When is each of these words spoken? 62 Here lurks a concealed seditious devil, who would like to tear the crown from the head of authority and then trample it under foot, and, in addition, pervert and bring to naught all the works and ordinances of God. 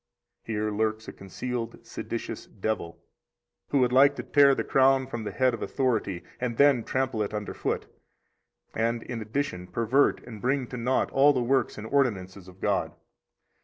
62 0.45 0.51
Here 0.53 0.71
lurks 0.71 1.07
a 1.07 1.13
concealed 1.13 1.85
seditious 1.85 2.47
devil, 2.47 3.03
who 3.67 3.77
would 3.77 3.91
like 3.91 4.15
to 4.15 4.23
tear 4.23 4.55
the 4.55 4.63
crown 4.63 5.05
from 5.05 5.25
the 5.25 5.31
head 5.31 5.53
of 5.53 5.61
authority 5.61 6.23
and 6.39 6.57
then 6.57 6.83
trample 6.83 7.21
it 7.21 7.35
under 7.35 7.53
foot, 7.53 7.85
and, 8.73 9.03
in 9.03 9.21
addition, 9.21 9.67
pervert 9.67 10.19
and 10.23 10.41
bring 10.41 10.65
to 10.65 10.77
naught 10.77 11.11
all 11.11 11.33
the 11.33 11.43
works 11.43 11.77
and 11.77 11.85
ordinances 11.85 12.47
of 12.47 12.59
God. 12.59 12.95